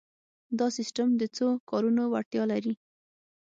دا 0.59 0.67
سیسټم 0.77 1.07
د 1.17 1.21
څو 1.35 1.47
کارونو 1.69 2.01
وړتیا 2.13 2.43
لري. 2.51 2.73